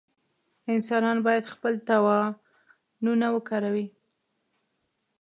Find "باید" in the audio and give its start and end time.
1.25-1.51